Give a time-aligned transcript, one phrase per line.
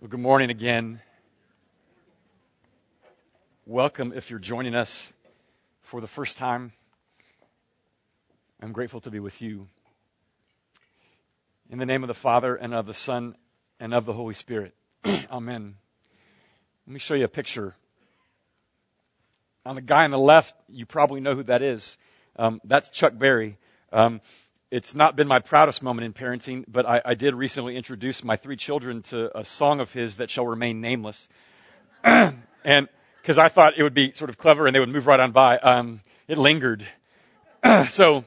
[0.00, 1.02] Well, good morning again.
[3.66, 5.12] Welcome if you're joining us
[5.82, 6.72] for the first time.
[8.62, 9.68] I'm grateful to be with you.
[11.68, 13.36] In the name of the Father, and of the Son,
[13.78, 14.74] and of the Holy Spirit.
[15.30, 15.74] Amen.
[16.86, 17.74] Let me show you a picture.
[19.66, 21.98] On the guy on the left, you probably know who that is.
[22.36, 23.58] Um, that's Chuck Berry.
[23.92, 24.22] Um,
[24.70, 28.36] it's not been my proudest moment in parenting, but I, I did recently introduce my
[28.36, 31.28] three children to a song of his that shall remain nameless.
[32.04, 32.88] and
[33.20, 35.32] because I thought it would be sort of clever and they would move right on
[35.32, 36.86] by, um, it lingered.
[37.90, 38.24] so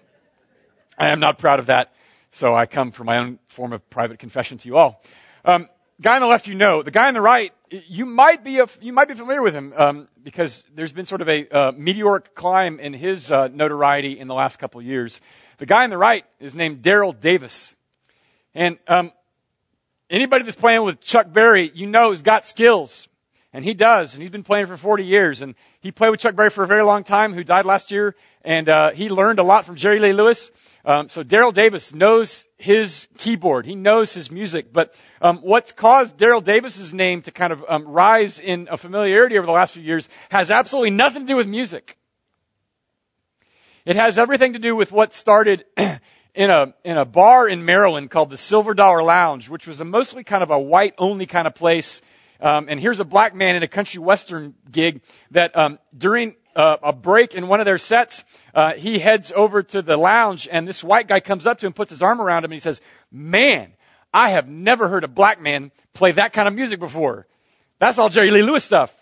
[0.98, 1.94] I am not proud of that.
[2.31, 5.02] So I come for my own form of private confession to you all.
[5.45, 5.70] Um,
[6.02, 6.84] guy on the left, you know.
[6.84, 9.73] The guy on the right, you might be a, you might be familiar with him
[9.78, 14.28] um, because there's been sort of a uh, meteoric climb in his uh, notoriety in
[14.28, 15.22] the last couple of years.
[15.57, 17.75] The guy on the right is named Daryl Davis.
[18.55, 19.11] And um,
[20.09, 23.07] anybody that's playing with Chuck Berry, you know, has got skills.
[23.52, 24.16] And he does.
[24.16, 25.41] And he's been playing for 40 years.
[25.41, 28.16] And he played with Chuck Berry for a very long time, who died last year.
[28.44, 30.50] And uh, he learned a lot from Jerry Lee Lewis.
[30.86, 33.66] Um, so Daryl Davis knows his keyboard.
[33.66, 34.73] He knows his music.
[34.73, 39.38] But um, what's caused Daryl Davis's name to kind of um, rise in a familiarity
[39.38, 41.97] over the last few years has absolutely nothing to do with music.
[43.86, 48.09] It has everything to do with what started in a, in a bar in Maryland
[48.09, 51.48] called the Silver Dollar Lounge, which was a mostly kind of a white only kind
[51.48, 52.02] of place.
[52.40, 56.78] Um, and here's a black man in a country western gig that um, during uh,
[56.81, 58.23] a break in one of their sets,
[58.56, 61.73] uh, he heads over to the lounge, and this white guy comes up to him,
[61.73, 62.80] puts his arm around him, and he says,
[63.12, 63.73] "Man,
[64.14, 67.28] I have never heard a black man play that kind of music before.
[67.80, 68.94] That's all Jerry Lee Lewis stuff."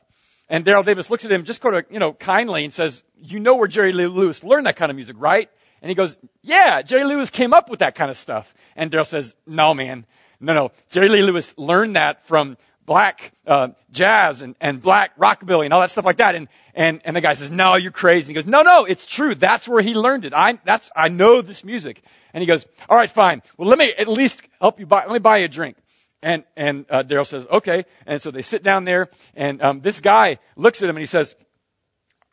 [0.52, 3.40] And Daryl Davis looks at him just kind of, you know, kindly and says, you
[3.40, 5.50] know where Jerry Lee Lewis learned that kind of music, right?
[5.82, 8.54] And he goes, yeah, Jerry Lewis came up with that kind of stuff.
[8.76, 10.06] And Daryl says, no, man.
[10.42, 10.72] No, no.
[10.90, 15.80] Jerry Lee Lewis learned that from black uh, jazz and, and black rockabilly and all
[15.80, 16.36] that stuff like that.
[16.36, 18.26] And, and, and the guy says, no, you're crazy.
[18.26, 19.34] And He goes, no, no, it's true.
[19.34, 20.34] That's where he learned it.
[20.34, 22.04] I, that's, I know this music.
[22.34, 23.42] And he goes, all right, fine.
[23.58, 25.78] Well, let me at least help you buy, let me buy you a drink.
[26.23, 27.86] And, and uh, Daryl says, okay.
[28.05, 31.08] And so they sit down there, and um, this guy looks at him and he
[31.08, 31.36] says,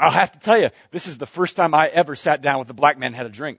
[0.01, 2.71] I'll have to tell you, this is the first time I ever sat down with
[2.71, 3.59] a black man and had a drink.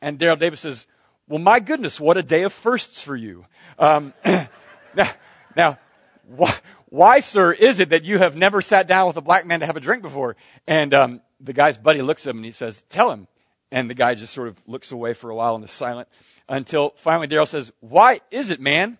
[0.00, 0.86] And Daryl Davis says,
[1.26, 3.44] well, my goodness, what a day of firsts for you.
[3.78, 5.08] Um, now,
[5.56, 5.78] now
[6.26, 6.54] why,
[6.86, 9.66] why, sir, is it that you have never sat down with a black man to
[9.66, 10.36] have a drink before?
[10.66, 13.26] And um, the guy's buddy looks at him and he says, tell him.
[13.70, 16.08] And the guy just sort of looks away for a while and is silent
[16.48, 18.96] until finally Daryl says, why is it, man?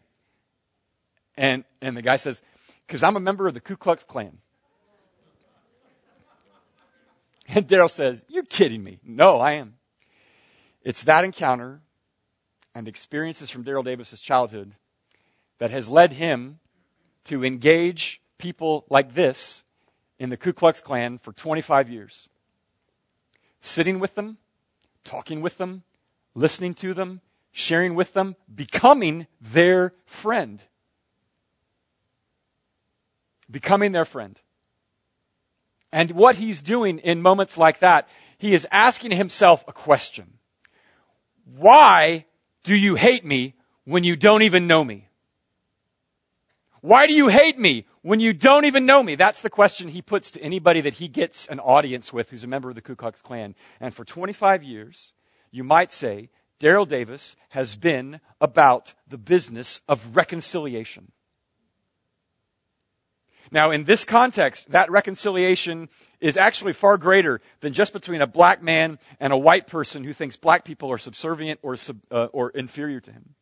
[1.38, 2.42] And, and the guy says,
[2.84, 4.38] because I'm a member of the Ku Klux Klan.
[7.46, 8.98] And Daryl says, You're kidding me.
[9.02, 9.76] No, I am.
[10.82, 11.80] It's that encounter
[12.74, 14.74] and experiences from Daryl Davis's childhood
[15.58, 16.58] that has led him
[17.24, 19.62] to engage people like this
[20.18, 22.28] in the Ku Klux Klan for 25 years.
[23.60, 24.38] Sitting with them,
[25.04, 25.84] talking with them,
[26.34, 27.20] listening to them,
[27.52, 30.64] sharing with them, becoming their friend
[33.50, 34.40] becoming their friend.
[35.92, 40.34] And what he's doing in moments like that, he is asking himself a question.
[41.56, 42.26] Why
[42.62, 43.54] do you hate me
[43.84, 45.08] when you don't even know me?
[46.80, 49.14] Why do you hate me when you don't even know me?
[49.14, 52.48] That's the question he puts to anybody that he gets an audience with who's a
[52.48, 53.54] member of the Ku Klux Klan.
[53.80, 55.12] And for 25 years,
[55.50, 56.28] you might say,
[56.60, 61.12] Daryl Davis has been about the business of reconciliation.
[63.50, 65.88] Now, in this context, that reconciliation
[66.20, 70.12] is actually far greater than just between a black man and a white person who
[70.12, 73.34] thinks black people are subservient or, sub, uh, or inferior to him.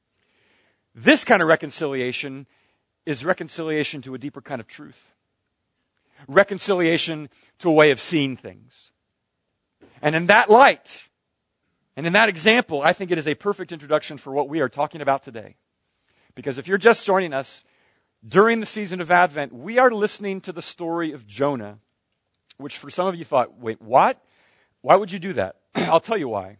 [0.95, 2.47] This kind of reconciliation
[3.05, 5.12] is reconciliation to a deeper kind of truth.
[6.28, 7.28] Reconciliation
[7.59, 8.91] to a way of seeing things.
[10.03, 11.09] And in that light,
[11.97, 14.69] and in that example, I think it is a perfect introduction for what we are
[14.69, 15.56] talking about today.
[16.34, 17.65] Because if you're just joining us,
[18.27, 21.78] during the season of Advent, we are listening to the story of Jonah,
[22.59, 24.22] which for some of you thought, wait, what?
[24.80, 25.57] Why would you do that?
[25.74, 26.59] I'll tell you why.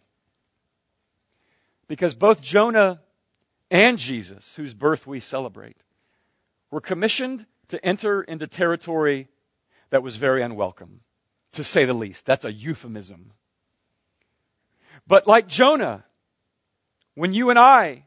[1.89, 3.01] Because both Jonah
[3.71, 5.77] and Jesus, whose birth we celebrate,
[6.71, 9.29] were commissioned to enter into territory
[9.91, 11.01] that was very unwelcome,
[11.53, 12.27] to say the least.
[12.27, 13.33] That's a euphemism.
[15.07, 16.05] But like Jonah,
[17.15, 18.06] when you and I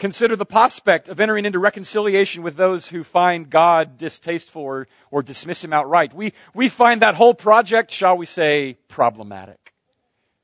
[0.00, 5.22] consider the prospect of entering into reconciliation with those who find God distasteful or, or
[5.22, 6.14] dismiss him outright.
[6.14, 9.74] We, we find that whole project, shall we say, problematic,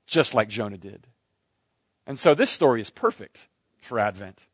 [0.07, 1.07] just like Jonah did.
[2.07, 3.49] And so this story is perfect
[3.81, 4.47] for Advent.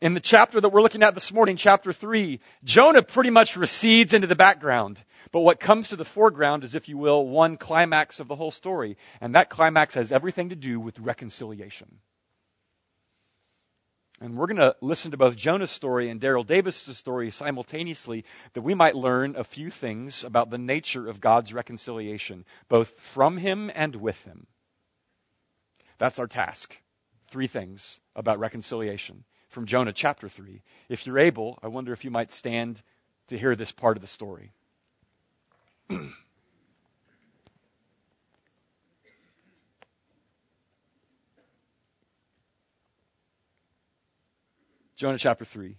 [0.00, 4.12] In the chapter that we're looking at this morning, chapter 3, Jonah pretty much recedes
[4.12, 5.04] into the background.
[5.30, 8.50] But what comes to the foreground is, if you will, one climax of the whole
[8.50, 8.96] story.
[9.20, 12.00] And that climax has everything to do with reconciliation.
[14.20, 18.60] And we're going to listen to both Jonah's story and Daryl Davis' story simultaneously that
[18.60, 23.70] we might learn a few things about the nature of God's reconciliation, both from Him
[23.74, 24.46] and with Him.
[25.96, 26.76] That's our task.
[27.28, 30.62] Three things about reconciliation from Jonah chapter 3.
[30.90, 32.82] If you're able, I wonder if you might stand
[33.28, 34.52] to hear this part of the story.
[45.00, 45.76] Jonah chapter 3.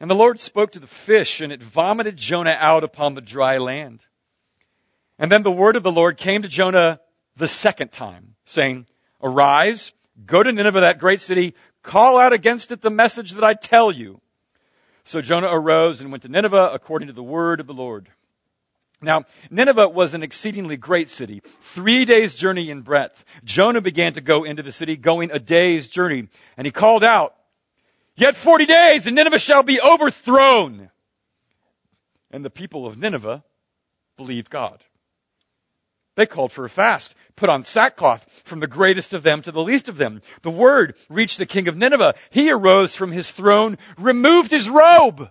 [0.00, 3.58] And the Lord spoke to the fish, and it vomited Jonah out upon the dry
[3.58, 4.06] land.
[5.20, 6.98] And then the word of the Lord came to Jonah
[7.36, 8.88] the second time, saying,
[9.22, 9.92] Arise,
[10.26, 13.92] go to Nineveh, that great city, call out against it the message that I tell
[13.92, 14.20] you.
[15.04, 18.08] So Jonah arose and went to Nineveh according to the word of the Lord.
[19.00, 23.24] Now, Nineveh was an exceedingly great city, three days journey in breadth.
[23.44, 27.34] Jonah began to go into the city, going a day's journey, and he called out,
[28.16, 30.90] Yet forty days and Nineveh shall be overthrown.
[32.32, 33.44] And the people of Nineveh
[34.16, 34.82] believed God.
[36.16, 39.62] They called for a fast, put on sackcloth from the greatest of them to the
[39.62, 40.20] least of them.
[40.42, 42.16] The word reached the king of Nineveh.
[42.30, 45.30] He arose from his throne, removed his robe,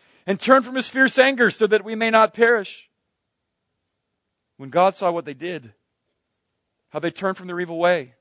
[0.31, 2.89] and turn from his fierce anger so that we may not perish.
[4.55, 5.73] When God saw what they did,
[6.91, 8.13] how they turned from their evil way,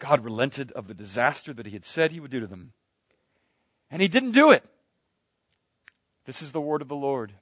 [0.00, 2.72] God relented of the disaster that he had said he would do to them.
[3.92, 4.64] And he didn't do it.
[6.26, 7.32] This is the word of the Lord.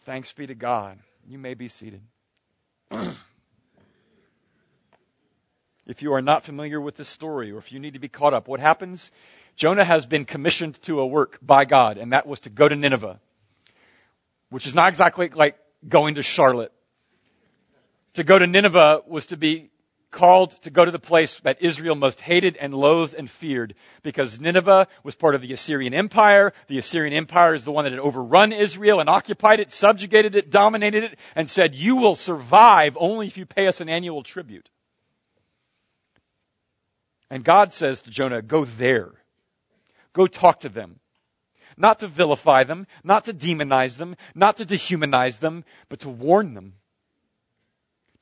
[0.00, 0.98] Thanks be to God.
[1.26, 2.00] You may be seated.
[5.86, 8.32] if you are not familiar with this story or if you need to be caught
[8.32, 9.10] up, what happens
[9.58, 12.76] Jonah has been commissioned to a work by God, and that was to go to
[12.76, 13.18] Nineveh,
[14.50, 15.58] which is not exactly like
[15.88, 16.72] going to Charlotte.
[18.14, 19.70] To go to Nineveh was to be
[20.12, 23.74] called to go to the place that Israel most hated and loathed and feared
[24.04, 26.52] because Nineveh was part of the Assyrian Empire.
[26.68, 30.50] The Assyrian Empire is the one that had overrun Israel and occupied it, subjugated it,
[30.50, 34.70] dominated it, and said, You will survive only if you pay us an annual tribute.
[37.28, 39.18] And God says to Jonah, Go there.
[40.18, 40.98] Go talk to them.
[41.76, 46.54] Not to vilify them, not to demonize them, not to dehumanize them, but to warn
[46.54, 46.74] them.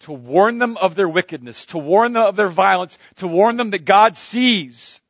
[0.00, 3.70] To warn them of their wickedness, to warn them of their violence, to warn them
[3.70, 5.00] that God sees.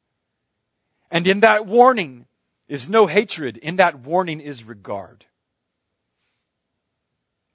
[1.10, 2.26] And in that warning
[2.68, 3.56] is no hatred.
[3.56, 5.24] In that warning is regard.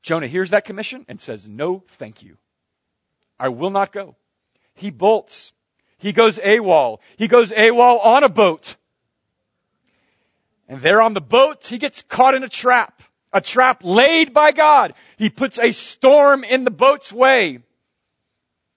[0.02, 2.36] Jonah hears that commission and says, No, thank you.
[3.40, 4.18] I will not go.
[4.74, 5.54] He bolts.
[5.98, 7.00] He goes AWOL.
[7.16, 8.76] He goes AWOL on a boat.
[10.72, 14.54] And there on the boat, he gets caught in a trap, a trap laid by
[14.54, 14.94] God.
[15.18, 17.60] He puts a storm in the boat's way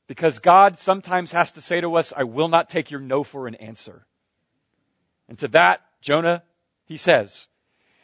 [0.09, 3.47] because God sometimes has to say to us, I will not take your no for
[3.47, 4.07] an answer.
[5.29, 6.43] And to that, Jonah,
[6.85, 7.47] he says,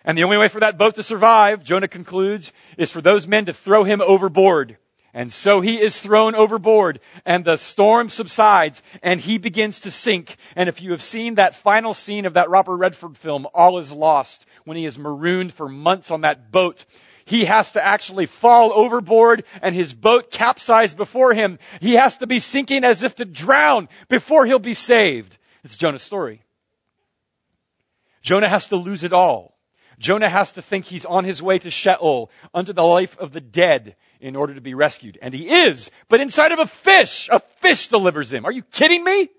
[0.04, 3.44] and the only way for that boat to survive, Jonah concludes, is for those men
[3.47, 4.76] to throw him overboard.
[5.12, 10.36] And so he is thrown overboard and the storm subsides and he begins to sink.
[10.54, 13.92] And if you have seen that final scene of that Robert Redford film, All is
[13.92, 16.84] Lost, when he is marooned for months on that boat,
[17.24, 21.58] he has to actually fall overboard and his boat capsized before him.
[21.80, 25.38] He has to be sinking as if to drown before he'll be saved.
[25.64, 26.42] It's Jonah's story.
[28.22, 29.56] Jonah has to lose it all.
[29.98, 33.40] Jonah has to think he's on his way to Sheol, unto the life of the
[33.40, 35.18] dead in order to be rescued.
[35.22, 37.28] And he is, but inside of a fish.
[37.32, 38.44] A fish delivers him.
[38.44, 39.30] Are you kidding me?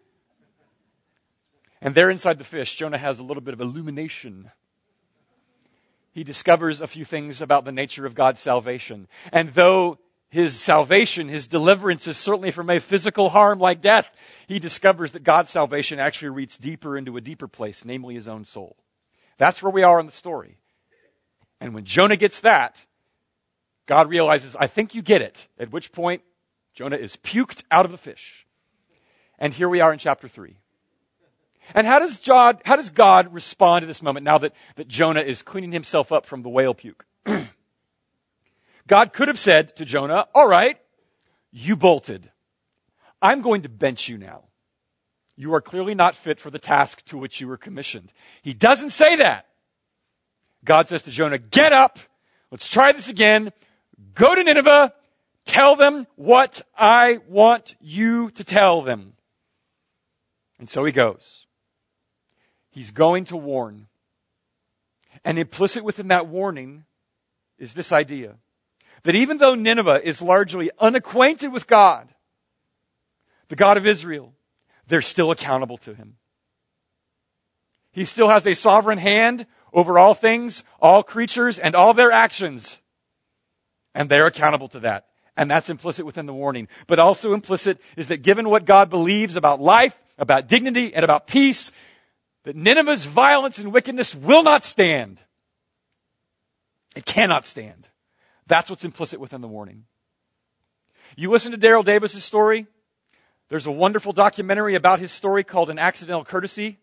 [1.82, 4.52] And there inside the fish, Jonah has a little bit of illumination.
[6.14, 9.08] He discovers a few things about the nature of God's salvation.
[9.32, 9.98] And though
[10.30, 14.10] his salvation, his deliverance is certainly from a physical harm like death,
[14.48, 18.46] he discovers that God's salvation actually reaches deeper into a deeper place, namely his own
[18.46, 18.78] soul.
[19.38, 20.58] That's where we are in the story.
[21.60, 22.86] And when Jonah gets that,
[23.86, 25.48] God realizes, I think you get it.
[25.60, 26.22] At which point,
[26.74, 28.46] Jonah is puked out of the fish.
[29.40, 30.58] And here we are in chapter 3.
[31.74, 35.22] And how does, God, how does God respond to this moment now that, that Jonah
[35.22, 37.06] is cleaning himself up from the whale puke?
[38.88, 40.78] God could have said to Jonah, all right,
[41.52, 42.32] you bolted.
[43.22, 44.44] I'm going to bench you now.
[45.36, 48.12] You are clearly not fit for the task to which you were commissioned.
[48.42, 49.48] He doesn't say that.
[50.64, 52.00] God says to Jonah, get up.
[52.52, 53.52] Let's try this again.
[54.14, 54.94] Go to Nineveh.
[55.46, 59.14] Tell them what I want you to tell them.
[60.60, 61.46] And so he goes.
[62.70, 63.88] He's going to warn.
[65.26, 66.86] And implicit within that warning
[67.58, 68.38] is this idea
[69.04, 72.14] that even though Nineveh is largely unacquainted with God,
[73.50, 74.34] the God of Israel,
[74.88, 76.18] they're still accountable to him.
[77.92, 82.80] He still has a sovereign hand over all things, all creatures, and all their actions.
[83.94, 85.08] And they're accountable to that.
[85.38, 86.68] And that's implicit within the warning.
[86.88, 91.28] But also implicit is that given what God believes about life, about dignity, and about
[91.28, 91.72] peace,
[92.44, 95.22] that Nineveh's violence and wickedness will not stand.
[96.96, 97.88] It cannot stand.
[98.48, 99.86] That's what's implicit within the warning.
[101.16, 102.68] You listen to Daryl Davis's story.
[103.50, 106.80] There's a wonderful documentary about his story called An Accidental Courtesy.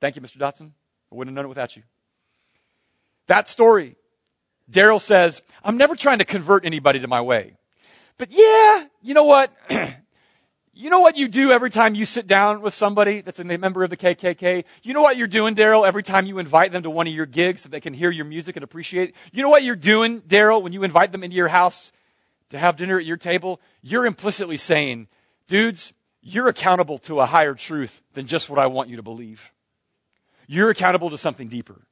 [0.00, 0.38] Thank you, Mr.
[0.38, 0.72] Dotson.
[1.10, 1.82] I wouldn't have known it without you.
[3.26, 3.96] That story,
[4.70, 7.56] Daryl says, I'm never trying to convert anybody to my way.
[8.18, 9.52] But yeah, you know what?
[10.74, 13.82] you know what you do every time you sit down with somebody that's a member
[13.84, 14.64] of the KKK?
[14.82, 17.26] You know what you're doing, Daryl, every time you invite them to one of your
[17.26, 19.14] gigs so they can hear your music and appreciate it?
[19.32, 21.92] You know what you're doing, Daryl, when you invite them into your house
[22.50, 23.60] to have dinner at your table?
[23.82, 25.08] You're implicitly saying,
[25.46, 29.52] dudes, you're accountable to a higher truth than just what I want you to believe.
[30.46, 31.87] You're accountable to something deeper.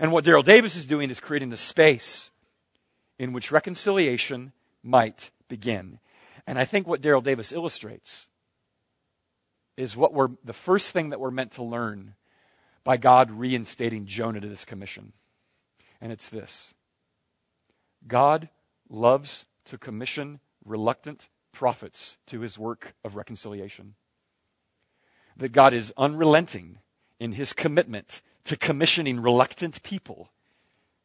[0.00, 2.30] And what Daryl Davis is doing is creating the space
[3.18, 4.52] in which reconciliation
[4.82, 5.98] might begin.
[6.46, 8.28] And I think what Daryl Davis illustrates
[9.76, 12.14] is what we're, the first thing that we're meant to learn
[12.82, 15.12] by God reinstating Jonah to this commission.
[16.00, 16.72] And it's this
[18.08, 18.48] God
[18.88, 23.96] loves to commission reluctant prophets to his work of reconciliation.
[25.36, 26.78] That God is unrelenting
[27.18, 30.28] in his commitment to commissioning reluctant people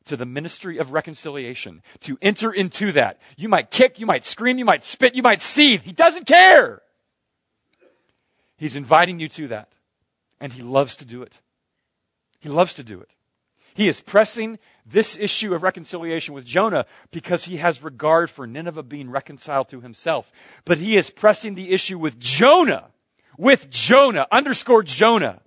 [0.03, 3.21] to the ministry of reconciliation, to enter into that.
[3.37, 5.83] You might kick, you might scream, you might spit, you might seethe.
[5.83, 6.81] He doesn't care.
[8.57, 9.73] He's inviting you to that.
[10.39, 11.37] And he loves to do it.
[12.39, 13.11] He loves to do it.
[13.75, 18.81] He is pressing this issue of reconciliation with Jonah because he has regard for Nineveh
[18.81, 20.31] being reconciled to himself.
[20.65, 22.87] But he is pressing the issue with Jonah,
[23.37, 25.41] with Jonah, underscore Jonah,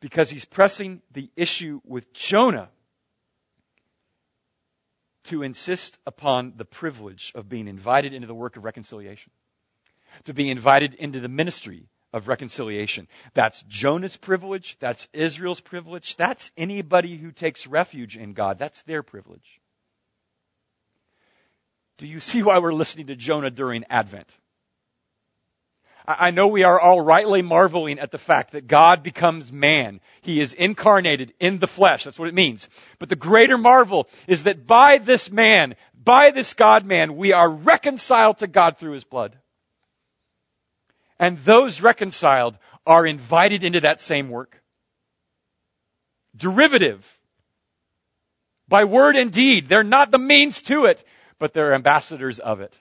[0.00, 2.70] because he's pressing the issue with Jonah
[5.24, 9.30] to insist upon the privilege of being invited into the work of reconciliation,
[10.24, 13.06] to be invited into the ministry of reconciliation.
[13.34, 14.76] That's Jonah's privilege.
[14.80, 16.16] That's Israel's privilege.
[16.16, 18.58] That's anybody who takes refuge in God.
[18.58, 19.60] That's their privilege.
[21.98, 24.38] Do you see why we're listening to Jonah during Advent?
[26.06, 30.00] I know we are all rightly marveling at the fact that God becomes man.
[30.22, 32.04] He is incarnated in the flesh.
[32.04, 32.68] That's what it means.
[32.98, 37.50] But the greater marvel is that by this man, by this God man, we are
[37.50, 39.36] reconciled to God through his blood.
[41.18, 44.62] And those reconciled are invited into that same work.
[46.34, 47.18] Derivative.
[48.68, 49.66] By word and deed.
[49.66, 51.04] They're not the means to it,
[51.38, 52.79] but they're ambassadors of it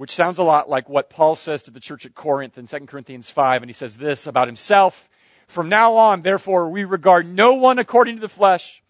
[0.00, 2.86] which sounds a lot like what Paul says to the church at Corinth in 2
[2.86, 3.62] Corinthians 5.
[3.62, 5.10] And he says this about himself
[5.46, 8.82] From now on, therefore, we regard no one according to the flesh.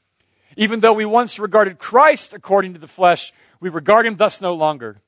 [0.57, 4.55] Even though we once regarded Christ according to the flesh, we regard him thus no
[4.55, 4.99] longer.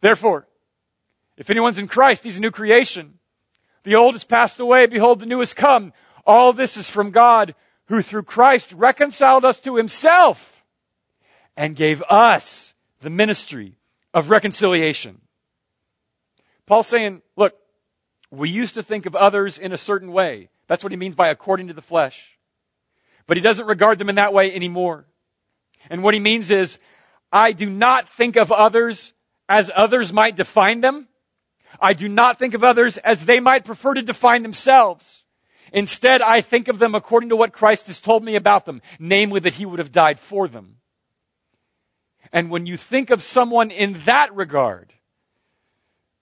[0.00, 0.48] Therefore,
[1.36, 3.20] if anyone's in Christ, he's a new creation.
[3.84, 4.86] The old has passed away.
[4.86, 5.92] Behold, the new has come.
[6.26, 7.54] All this is from God,
[7.86, 10.64] who through Christ reconciled us to himself
[11.56, 13.78] and gave us the ministry
[14.12, 15.20] of reconciliation.
[16.66, 17.54] Paul's saying, look,
[18.30, 20.48] we used to think of others in a certain way.
[20.66, 22.38] That's what he means by according to the flesh.
[23.26, 25.06] But he doesn't regard them in that way anymore.
[25.90, 26.78] And what he means is,
[27.32, 29.12] I do not think of others
[29.48, 31.08] as others might define them.
[31.80, 35.24] I do not think of others as they might prefer to define themselves.
[35.72, 39.40] Instead, I think of them according to what Christ has told me about them, namely
[39.40, 40.76] that he would have died for them.
[42.32, 44.93] And when you think of someone in that regard,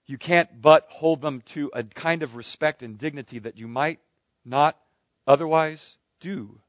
[0.05, 3.99] you can't but hold them to a kind of respect and dignity that you might
[4.43, 4.77] not
[5.25, 6.59] otherwise do.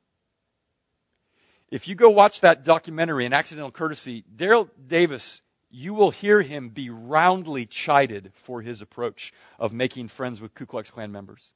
[1.70, 6.68] If you go watch that documentary, An Accidental Courtesy, Daryl Davis, you will hear him
[6.68, 11.52] be roundly chided for his approach of making friends with Ku Klux Klan members.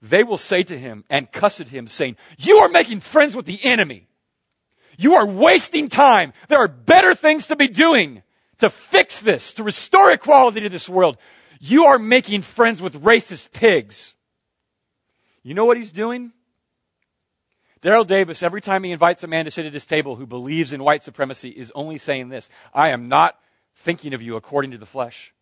[0.00, 3.46] they will say to him and cuss at him, saying, You are making friends with
[3.46, 4.08] the enemy.
[4.98, 6.32] You are wasting time.
[6.48, 8.22] There are better things to be doing
[8.62, 11.18] to fix this, to restore equality to this world.
[11.60, 14.14] You are making friends with racist pigs.
[15.42, 16.32] You know what he's doing?
[17.82, 20.72] Daryl Davis, every time he invites a man to sit at his table who believes
[20.72, 23.36] in white supremacy, is only saying this I am not
[23.74, 25.34] thinking of you according to the flesh.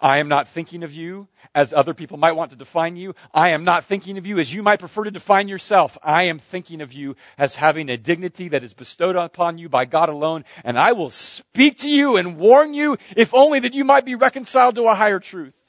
[0.00, 3.14] I am not thinking of you as other people might want to define you.
[3.32, 5.96] I am not thinking of you as you might prefer to define yourself.
[6.02, 9.84] I am thinking of you as having a dignity that is bestowed upon you by
[9.84, 10.44] God alone.
[10.64, 14.14] And I will speak to you and warn you, if only that you might be
[14.14, 15.60] reconciled to a higher truth.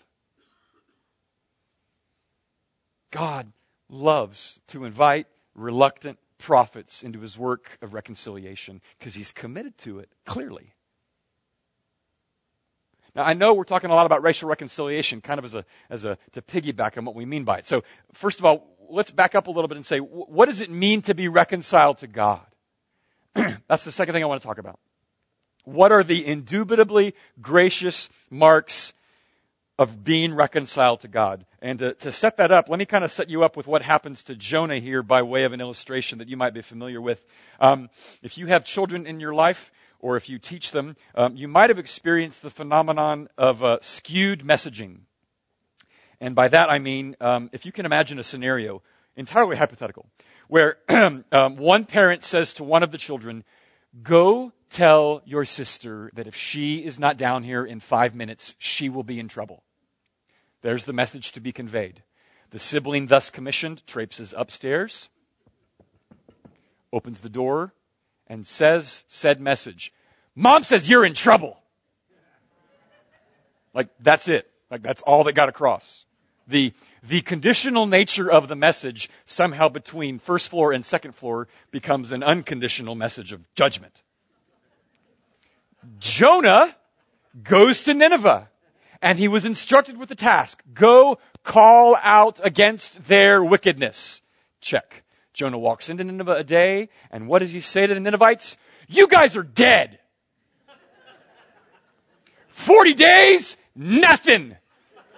[3.12, 3.51] God
[3.89, 10.10] loves to invite reluctant prophets into his work of reconciliation because he's committed to it,
[10.25, 10.75] clearly.
[13.15, 16.03] Now, I know we're talking a lot about racial reconciliation, kind of as a, as
[16.03, 17.67] a, to piggyback on what we mean by it.
[17.67, 20.69] So, first of all, let's back up a little bit and say, what does it
[20.69, 22.45] mean to be reconciled to God?
[23.34, 24.79] That's the second thing I want to talk about.
[25.63, 28.93] What are the indubitably gracious marks
[29.79, 31.45] of being reconciled to God?
[31.62, 33.81] And to, to set that up, let me kind of set you up with what
[33.81, 37.25] happens to Jonah here by way of an illustration that you might be familiar with.
[37.60, 37.89] Um,
[38.22, 41.69] if you have children in your life, or if you teach them, um, you might
[41.69, 44.99] have experienced the phenomenon of uh, skewed messaging.
[46.19, 48.81] And by that I mean, um, if you can imagine a scenario,
[49.15, 50.07] entirely hypothetical,
[50.47, 50.77] where
[51.31, 53.43] um, one parent says to one of the children,
[54.03, 58.89] Go tell your sister that if she is not down here in five minutes, she
[58.89, 59.63] will be in trouble.
[60.61, 62.03] There's the message to be conveyed.
[62.51, 65.09] The sibling, thus commissioned, traipses upstairs,
[66.91, 67.73] opens the door,
[68.27, 69.94] and says said message.
[70.36, 71.62] Mom says you're in trouble.
[73.74, 74.50] Like, that's it.
[74.72, 76.05] Like, that's all that got across.
[76.48, 82.12] The, the conditional nature of the message somehow between first floor and second floor becomes
[82.12, 84.01] an unconditional message of judgment.
[86.00, 86.75] Jonah
[87.44, 88.50] goes to Nineveh
[89.01, 94.22] and he was instructed with the task go call out against their wickedness.
[94.61, 95.03] Check.
[95.35, 98.55] Jonah walks into Nineveh a day, and what does he say to the Ninevites?
[98.87, 100.00] You guys are dead.
[102.48, 104.55] 40 days, nothing.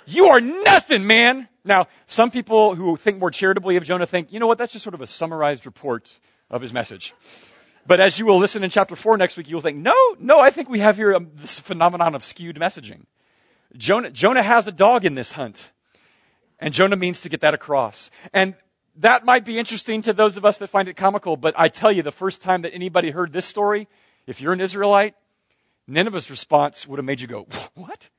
[0.08, 1.48] You are nothing, man.
[1.64, 4.82] Now, some people who think more charitably of Jonah think, you know what, that's just
[4.82, 6.18] sort of a summarized report
[6.50, 7.14] of his message.
[7.86, 10.40] But as you will listen in chapter 4 next week, you will think, no, no,
[10.40, 13.02] I think we have here um, this phenomenon of skewed messaging.
[13.78, 15.70] Jonah, Jonah has a dog in this hunt.
[16.60, 18.10] And Jonah means to get that across.
[18.34, 18.56] And
[19.00, 21.92] that might be interesting to those of us that find it comical, but I tell
[21.92, 23.88] you, the first time that anybody heard this story,
[24.26, 25.16] if you're an Israelite,
[25.88, 28.10] Nineveh's response would have made you go, What?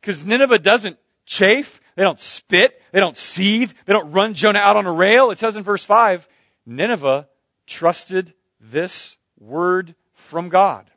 [0.00, 4.76] Because Nineveh doesn't chafe, they don't spit, they don't seethe, they don't run Jonah out
[4.76, 5.30] on a rail.
[5.30, 6.28] It says in verse 5
[6.64, 7.28] Nineveh
[7.66, 10.90] trusted this word from God.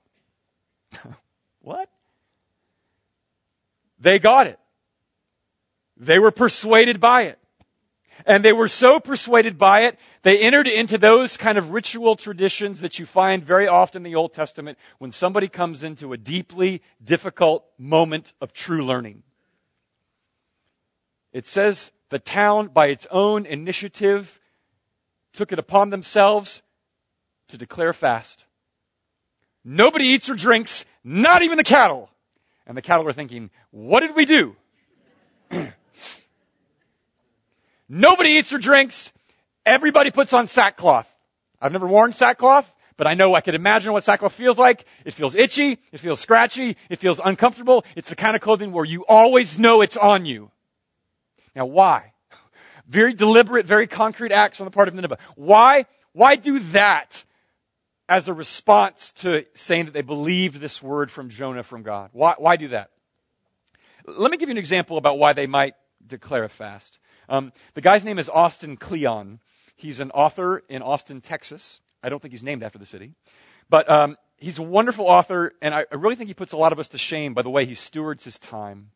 [1.62, 1.90] what?
[4.00, 4.60] They got it.
[5.98, 7.39] They were persuaded by it.
[8.26, 12.82] And they were so persuaded by it, they entered into those kind of ritual traditions
[12.82, 16.82] that you find very often in the Old Testament when somebody comes into a deeply
[17.04, 19.24] difficult moment of true learning.
[21.32, 24.40] It says the town, by its own initiative,
[25.32, 26.62] took it upon themselves
[27.48, 28.46] to declare fast.
[29.64, 32.10] Nobody eats or drinks, not even the cattle.
[32.66, 34.56] And the cattle were thinking, what did we do?
[37.90, 39.12] Nobody eats or drinks.
[39.66, 41.08] Everybody puts on sackcloth.
[41.60, 44.86] I've never worn sackcloth, but I know I could imagine what sackcloth feels like.
[45.04, 45.80] It feels itchy.
[45.92, 46.78] It feels scratchy.
[46.90, 47.84] It feels uncomfortable.
[47.96, 50.52] It's the kind of clothing where you always know it's on you.
[51.56, 52.14] Now, why?
[52.88, 55.18] Very deliberate, very concrete acts on the part of Nineveh.
[55.36, 55.86] Why?
[56.14, 57.24] Why do that
[58.08, 62.10] as a response to saying that they believed this word from Jonah from God?
[62.14, 62.90] Why, why do that?
[64.08, 65.76] Let me give you an example about why they might
[66.06, 66.98] declare a fast.
[67.30, 69.40] Um, the guy's name is Austin Kleon.
[69.76, 71.80] He's an author in Austin, Texas.
[72.04, 73.14] I don't think he's named after the city.
[73.70, 76.74] But um, he's a wonderful author, and I, I really think he puts a lot
[76.74, 78.90] of us to shame by the way he stewards his time.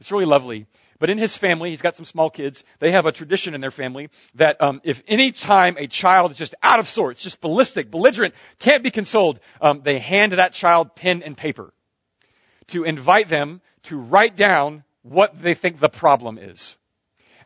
[0.00, 0.66] It's really lovely.
[1.00, 2.62] But in his family, he's got some small kids.
[2.78, 6.38] They have a tradition in their family that um, if any time a child is
[6.38, 10.94] just out of sorts, just ballistic, belligerent, can't be consoled, um, they hand that child
[10.94, 11.74] pen and paper
[12.68, 16.76] to invite them to write down what they think the problem is.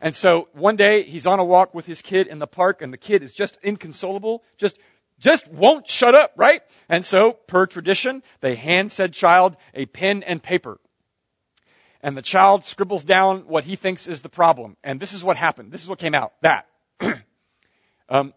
[0.01, 2.93] And so one day he's on a walk with his kid in the park and
[2.93, 4.79] the kid is just inconsolable, just,
[5.19, 6.61] just won't shut up, right?
[6.87, 10.79] And so, per tradition, they hand said child a pen and paper.
[12.01, 14.77] and the child scribbles down what he thinks is the problem.
[14.83, 15.71] And this is what happened.
[15.71, 16.33] This is what came out.
[16.41, 16.67] That.
[18.09, 18.33] um,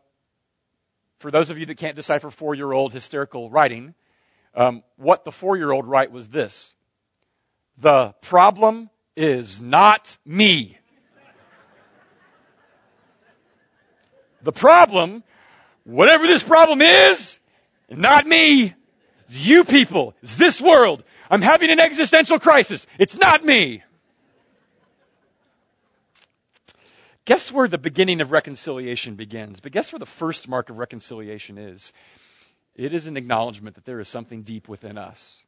[1.18, 3.94] for those of you that can't decipher four year old hysterical writing,
[4.54, 6.74] um, what the four year old write was this
[7.78, 10.78] The problem is not me.
[14.42, 15.22] The problem,
[15.84, 17.38] whatever this problem is,
[17.90, 18.74] not me.
[19.24, 20.14] It's you people.
[20.22, 21.04] It's this world.
[21.30, 22.86] I'm having an existential crisis.
[22.98, 23.82] It's not me.
[27.24, 29.60] Guess where the beginning of reconciliation begins?
[29.60, 31.92] But guess where the first mark of reconciliation is?
[32.74, 35.44] It is an acknowledgement that there is something deep within us.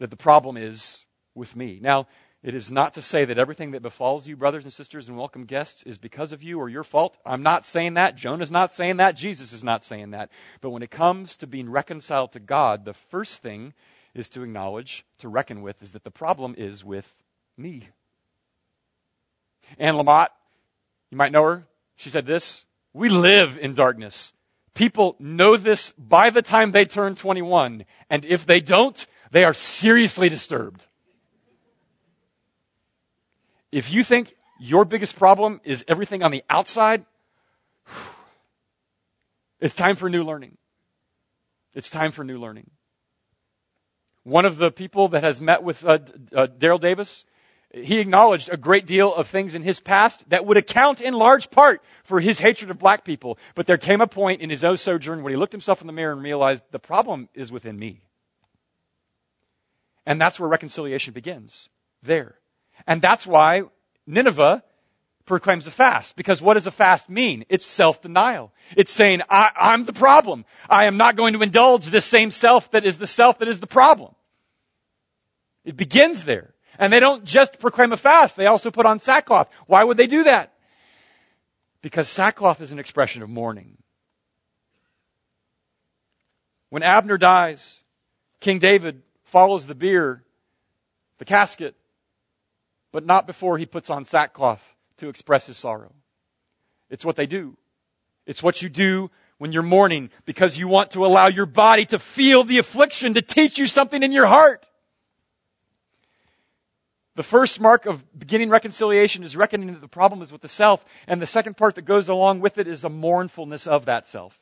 [0.00, 1.78] That the problem is with me.
[1.80, 2.08] Now,
[2.42, 5.44] it is not to say that everything that befalls you, brothers and sisters and welcome
[5.44, 7.16] guests, is because of you or your fault.
[7.26, 8.14] I'm not saying that.
[8.14, 9.16] Jonah's not saying that.
[9.16, 10.30] Jesus is not saying that.
[10.60, 13.74] But when it comes to being reconciled to God, the first thing
[14.14, 17.14] is to acknowledge, to reckon with, is that the problem is with
[17.56, 17.88] me.
[19.76, 20.28] Anne Lamott,
[21.10, 21.66] you might know her.
[21.96, 24.32] She said this We live in darkness.
[24.74, 29.52] People know this by the time they turn 21, and if they don't, they are
[29.52, 30.86] seriously disturbed.
[33.70, 37.04] If you think your biggest problem is everything on the outside,
[39.60, 40.56] it's time for new learning.
[41.74, 42.70] It's time for new learning.
[44.24, 45.98] One of the people that has met with uh,
[46.34, 47.24] uh, Daryl Davis,
[47.72, 51.50] he acknowledged a great deal of things in his past that would account in large
[51.50, 53.38] part for his hatred of black people.
[53.54, 55.92] But there came a point in his own sojourn when he looked himself in the
[55.92, 58.02] mirror and realized the problem is within me.
[60.04, 61.68] And that's where reconciliation begins.
[62.02, 62.38] There.
[62.86, 63.62] And that's why
[64.06, 64.62] Nineveh
[65.26, 66.16] proclaims a fast.
[66.16, 67.44] Because what does a fast mean?
[67.48, 68.52] It's self-denial.
[68.76, 70.44] It's saying, I, am the problem.
[70.68, 73.60] I am not going to indulge this same self that is the self that is
[73.60, 74.14] the problem.
[75.64, 76.54] It begins there.
[76.78, 79.48] And they don't just proclaim a fast, they also put on sackcloth.
[79.66, 80.54] Why would they do that?
[81.82, 83.78] Because sackcloth is an expression of mourning.
[86.70, 87.82] When Abner dies,
[88.40, 90.22] King David follows the bier,
[91.18, 91.74] the casket,
[92.98, 95.92] but not before he puts on sackcloth to express his sorrow.
[96.90, 97.56] It's what they do.
[98.26, 102.00] It's what you do when you're mourning because you want to allow your body to
[102.00, 104.68] feel the affliction to teach you something in your heart.
[107.14, 110.84] The first mark of beginning reconciliation is reckoning that the problem is with the self.
[111.06, 114.40] And the second part that goes along with it is a mournfulness of that self.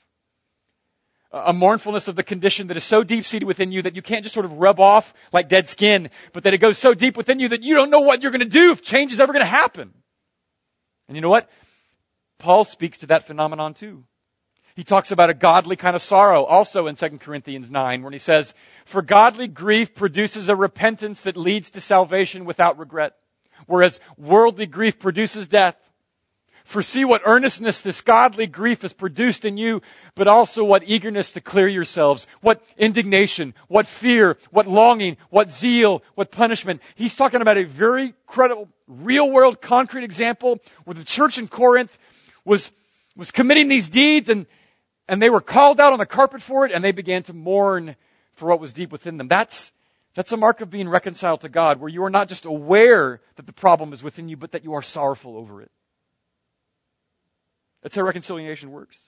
[1.32, 4.22] A mournfulness of the condition that is so deep seated within you that you can't
[4.22, 7.40] just sort of rub off like dead skin, but that it goes so deep within
[7.40, 9.44] you that you don't know what you're going to do if change is ever going
[9.44, 9.92] to happen.
[11.08, 11.50] And you know what?
[12.38, 14.04] Paul speaks to that phenomenon too.
[14.76, 18.18] He talks about a godly kind of sorrow also in 2 Corinthians 9 when he
[18.18, 18.52] says,
[18.84, 23.14] For godly grief produces a repentance that leads to salvation without regret,
[23.66, 25.85] whereas worldly grief produces death.
[26.66, 29.82] For see what earnestness this godly grief has produced in you,
[30.16, 36.02] but also what eagerness to clear yourselves, what indignation, what fear, what longing, what zeal,
[36.16, 36.82] what punishment.
[36.96, 41.96] He's talking about a very credible, real world, concrete example where the church in Corinth
[42.44, 42.72] was,
[43.14, 44.44] was committing these deeds and,
[45.06, 47.94] and they were called out on the carpet for it, and they began to mourn
[48.32, 49.28] for what was deep within them.
[49.28, 49.70] That's,
[50.16, 53.46] that's a mark of being reconciled to God, where you are not just aware that
[53.46, 55.70] the problem is within you, but that you are sorrowful over it.
[57.86, 58.98] That's how reconciliation works.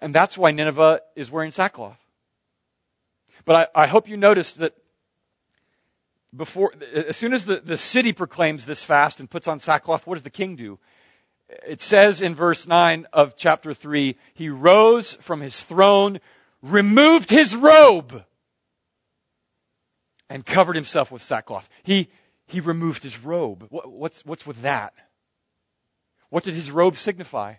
[0.00, 2.00] And that's why Nineveh is wearing sackcloth.
[3.44, 4.74] But I, I hope you noticed that
[6.36, 10.16] before, as soon as the, the city proclaims this fast and puts on sackcloth, what
[10.16, 10.80] does the king do?
[11.64, 16.18] it says in verse 9 of chapter 3 he rose from his throne,
[16.60, 18.24] removed his robe,
[20.28, 21.68] and covered himself with sackcloth.
[21.84, 22.10] He,
[22.46, 23.68] he removed his robe.
[23.70, 24.92] What, what's, what's with that?
[26.30, 27.54] What did his robe signify?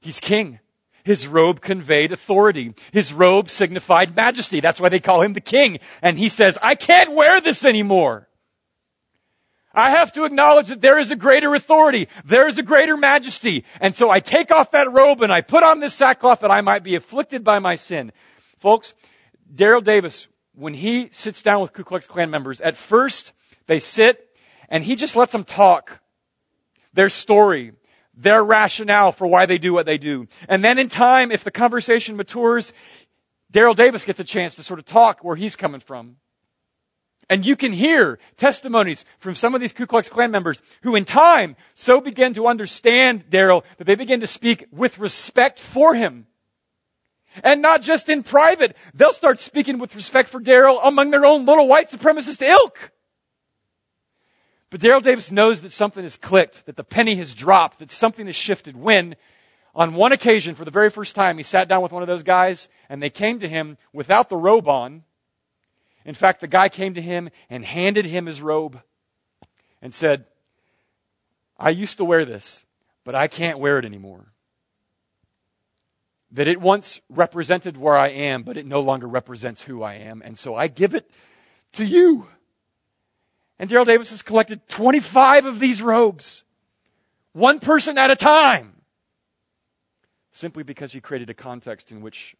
[0.00, 0.60] He's king.
[1.04, 2.74] His robe conveyed authority.
[2.92, 4.60] His robe signified majesty.
[4.60, 5.78] That's why they call him the king.
[6.00, 8.28] And he says, I can't wear this anymore.
[9.74, 12.08] I have to acknowledge that there is a greater authority.
[12.24, 13.64] There is a greater majesty.
[13.80, 16.60] And so I take off that robe and I put on this sackcloth that I
[16.60, 18.12] might be afflicted by my sin.
[18.58, 18.94] Folks,
[19.52, 23.32] Daryl Davis, when he sits down with Ku Klux Klan members, at first
[23.66, 24.30] they sit
[24.68, 26.00] and he just lets them talk
[26.94, 27.72] their story,
[28.16, 30.26] their rationale for why they do what they do.
[30.48, 32.72] And then in time, if the conversation matures,
[33.52, 36.16] Daryl Davis gets a chance to sort of talk where he's coming from.
[37.30, 41.04] And you can hear testimonies from some of these Ku Klux Klan members who in
[41.04, 46.26] time so begin to understand Daryl that they begin to speak with respect for him.
[47.42, 48.76] And not just in private.
[48.92, 52.92] They'll start speaking with respect for Daryl among their own little white supremacist ilk.
[54.74, 58.26] But Daryl Davis knows that something has clicked, that the penny has dropped, that something
[58.26, 59.14] has shifted when,
[59.72, 62.24] on one occasion, for the very first time, he sat down with one of those
[62.24, 65.04] guys and they came to him without the robe on.
[66.04, 68.82] In fact, the guy came to him and handed him his robe
[69.80, 70.24] and said,
[71.56, 72.64] I used to wear this,
[73.04, 74.32] but I can't wear it anymore.
[76.32, 80.20] That it once represented where I am, but it no longer represents who I am.
[80.20, 81.08] And so I give it
[81.74, 82.26] to you.
[83.58, 86.42] And Daryl Davis has collected 25 of these robes,
[87.32, 88.80] one person at a time,
[90.32, 92.34] simply because he created a context in which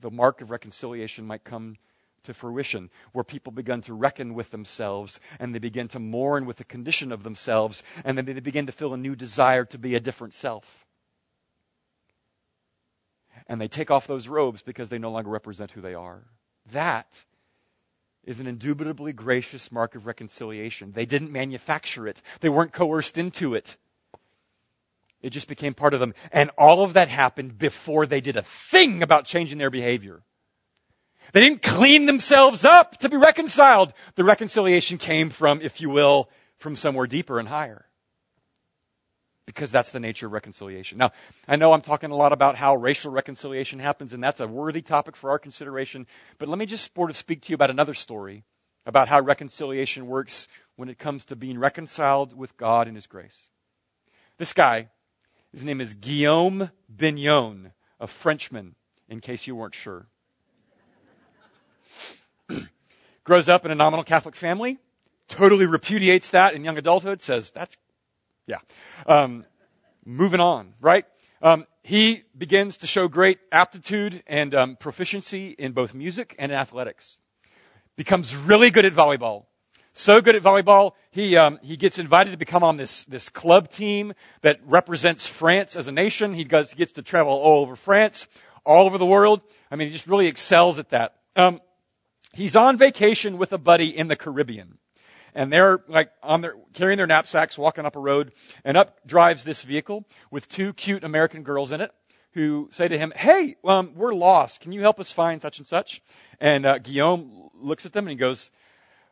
[0.00, 1.76] the mark of reconciliation might come
[2.22, 6.56] to fruition, where people begin to reckon with themselves and they begin to mourn with
[6.56, 9.94] the condition of themselves, and then they begin to feel a new desire to be
[9.94, 10.86] a different self.
[13.46, 16.22] And they take off those robes because they no longer represent who they are.
[16.72, 17.24] That
[18.26, 20.92] is an indubitably gracious mark of reconciliation.
[20.92, 23.76] They didn't manufacture it, they weren't coerced into it.
[25.22, 26.12] It just became part of them.
[26.32, 30.20] And all of that happened before they did a thing about changing their behavior.
[31.32, 33.94] They didn't clean themselves up to be reconciled.
[34.16, 37.86] The reconciliation came from, if you will, from somewhere deeper and higher
[39.46, 40.98] because that's the nature of reconciliation.
[40.98, 41.12] Now,
[41.46, 44.82] I know I'm talking a lot about how racial reconciliation happens, and that's a worthy
[44.82, 46.06] topic for our consideration,
[46.38, 48.44] but let me just sort of speak to you about another story
[48.86, 53.50] about how reconciliation works when it comes to being reconciled with God and His grace.
[54.36, 54.88] This guy,
[55.52, 58.74] his name is Guillaume Bignon, a Frenchman,
[59.08, 60.08] in case you weren't sure.
[63.24, 64.78] Grows up in a nominal Catholic family,
[65.28, 67.76] totally repudiates that in young adulthood, says, that's
[68.46, 68.58] yeah.
[69.06, 69.44] Um,
[70.04, 71.04] moving on, right?
[71.42, 77.18] Um, he begins to show great aptitude and um, proficiency in both music and athletics.
[77.96, 79.44] Becomes really good at volleyball.
[79.92, 83.70] So good at volleyball, he um, he gets invited to become on this this club
[83.70, 86.34] team that represents France as a nation.
[86.34, 88.26] He goes, he gets to travel all over France,
[88.64, 89.40] all over the world.
[89.70, 91.20] I mean, he just really excels at that.
[91.36, 91.60] Um,
[92.32, 94.78] he's on vacation with a buddy in the Caribbean
[95.34, 98.32] and they're like on their, carrying their knapsacks, walking up a road,
[98.64, 101.92] and up drives this vehicle with two cute American girls in it
[102.32, 104.60] who say to him, Hey, um, we're lost.
[104.60, 106.02] Can you help us find such and such?
[106.40, 108.50] And uh, Guillaume looks at them and he goes,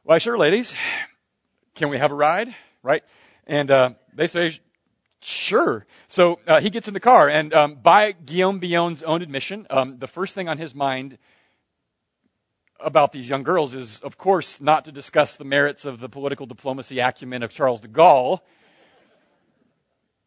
[0.03, 0.75] Why, sure, ladies.
[1.75, 2.55] Can we have a ride?
[2.83, 3.03] Right?
[3.47, 4.59] And uh, they say,
[5.21, 5.87] Sure.
[6.09, 9.99] So uh, he gets in the car, and um, by Guillaume Bignon's own admission, um,
[10.01, 11.17] the first thing on his mind
[12.85, 16.47] about these young girls is, of course, not to discuss the merits of the political
[16.47, 18.41] diplomacy acumen of Charles de Gaulle,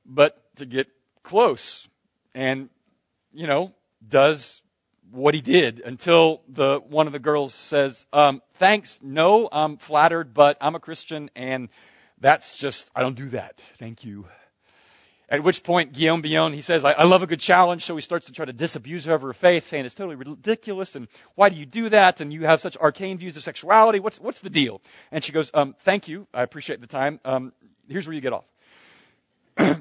[0.06, 0.88] but to get
[1.24, 1.88] close
[2.34, 2.70] and,
[3.34, 3.74] you know,
[4.08, 4.62] does
[5.12, 10.34] what he did until the one of the girls says, um, "Thanks, no, I'm flattered,
[10.34, 11.70] but I'm a Christian, and
[12.20, 13.62] that's just I don't do that.
[13.78, 14.28] Thank you."
[15.28, 17.84] At which point, Guillaume Bignon, he says, I, I, love a good challenge.
[17.84, 20.96] So he starts to try to disabuse her of her faith, saying it's totally ridiculous.
[20.96, 22.22] And why do you do that?
[22.22, 24.00] And you have such arcane views of sexuality.
[24.00, 24.82] What's, what's the deal?
[25.12, 26.28] And she goes, um, thank you.
[26.32, 27.20] I appreciate the time.
[27.26, 27.54] Um,
[27.90, 28.46] here's where you get off.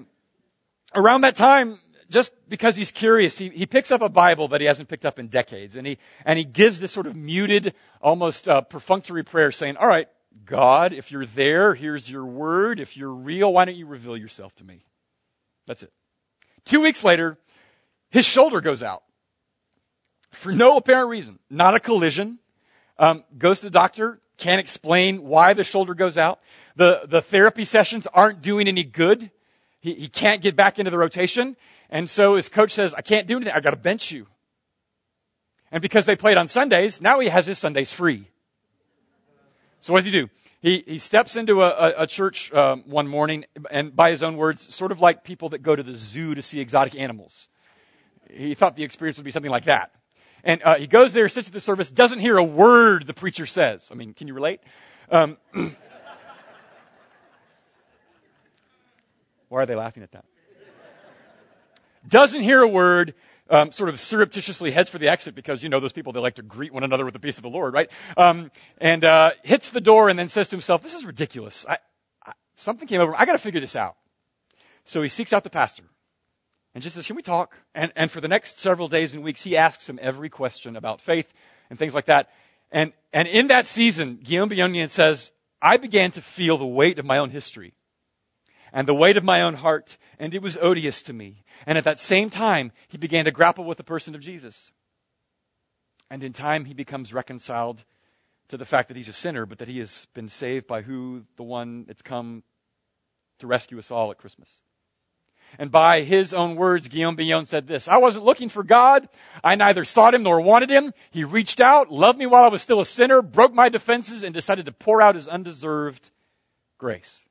[0.95, 1.79] Around that time,
[2.09, 5.19] just because he's curious, he, he picks up a Bible that he hasn't picked up
[5.19, 5.77] in decades.
[5.77, 9.89] And he, and he gives this sort of muted, almost uh, perfunctory prayer saying, all
[9.89, 10.09] right,
[10.47, 12.81] God, if you're there, here's your word.
[12.81, 14.85] If you're real, why don't you reveal yourself to me?
[15.67, 15.93] That's it.
[16.65, 17.39] Two weeks later,
[18.11, 19.03] his shoulder goes out
[20.31, 21.39] for no apparent reason.
[21.51, 22.39] Not a collision.
[22.99, 26.41] Um, goes to the doctor, can't explain why the shoulder goes out.
[26.77, 29.31] The, the therapy sessions aren't doing any good.
[29.81, 31.57] He, he can't get back into the rotation.
[31.91, 33.55] And so his coach says, I can't do anything.
[33.55, 34.27] I got to bench you.
[35.73, 38.29] And because they played on Sundays, now he has his Sundays free.
[39.85, 40.31] So what does he do?
[40.63, 44.39] He, he steps into a, a, a church um, one morning, and by his own
[44.39, 47.49] words, sort of like people that go to the zoo to see exotic animals.
[48.31, 49.91] He thought the experience would be something like that.
[50.43, 53.45] And uh, he goes there, sits at the service, doesn't hear a word the preacher
[53.45, 53.91] says.
[53.93, 54.61] I mean, can you relate?
[55.11, 55.37] Um,
[59.51, 60.25] why are they laughing at that?
[62.09, 63.13] Doesn't hear a word,
[63.51, 66.37] um, sort of surreptitiously heads for the exit because, you know, those people, they like
[66.37, 67.91] to greet one another with the peace of the Lord, right?
[68.17, 71.67] Um, and uh, hits the door and then says to himself, this is ridiculous.
[71.69, 71.79] I,
[72.25, 73.15] I, something came over.
[73.17, 73.97] I got to figure this out.
[74.85, 75.85] So he seeks out the pastor
[76.75, 77.55] and just says, can we talk?
[77.75, 81.01] And, and for the next several days and weeks, he asks him every question about
[81.01, 81.33] faith
[81.71, 82.31] and things like that.
[82.71, 85.31] And, and in that season, Guillaume Bignon says,
[85.63, 87.75] I began to feel the weight of my own history
[88.73, 91.44] and the weight of my own heart, and it was odious to me.
[91.67, 94.71] And at that same time, he began to grapple with the person of Jesus.
[96.11, 97.85] And in time, he becomes reconciled
[98.49, 101.25] to the fact that he's a sinner, but that he has been saved by who
[101.37, 102.43] the one that's come
[103.39, 104.61] to rescue us all at Christmas.
[105.59, 109.09] And by his own words, Guillaume Bignon said this I wasn't looking for God.
[109.43, 110.93] I neither sought him nor wanted him.
[111.11, 114.35] He reached out, loved me while I was still a sinner, broke my defenses, and
[114.35, 116.11] decided to pour out his undeserved
[116.79, 117.23] grace.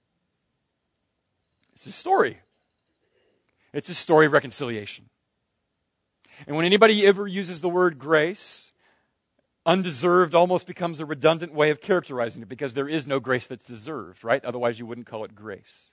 [1.73, 2.39] It's a story.
[3.73, 5.09] It's a story of reconciliation.
[6.47, 8.71] And when anybody ever uses the word grace,
[9.65, 13.65] undeserved almost becomes a redundant way of characterizing it because there is no grace that's
[13.65, 14.43] deserved, right?
[14.43, 15.91] Otherwise, you wouldn't call it grace.